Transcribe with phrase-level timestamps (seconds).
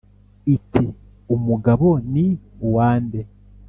[0.55, 0.85] iti:
[1.35, 2.25] umugabo ni
[2.65, 3.21] uwa nde?